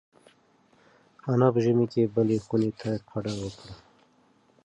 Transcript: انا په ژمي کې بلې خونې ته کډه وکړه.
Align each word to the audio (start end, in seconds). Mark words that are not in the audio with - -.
انا 1.31 1.47
په 1.53 1.59
ژمي 1.65 1.85
کې 1.93 2.11
بلې 2.15 2.37
خونې 2.45 2.71
ته 2.79 2.89
کډه 3.09 3.33
وکړه. 3.41 3.73